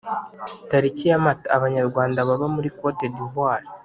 Tariki 0.69 1.03
ya 1.09 1.19
Mata 1.25 1.45
Abanyarwanda 1.57 2.27
baba 2.27 2.47
muri 2.55 2.69
cote 2.79 3.03
d 3.13 3.15
Ivoire 3.25 3.67